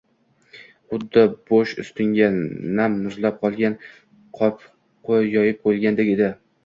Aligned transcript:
Xuddi 0.93 1.25
bosh 1.51 1.73
ustingga 1.83 2.29
nam, 2.79 2.95
muzlab 3.09 3.37
qolgan 3.43 3.75
qop 4.41 4.67
yoyib 5.15 5.65
qoʻyilgandek 5.67 6.15
edi. 6.17 6.33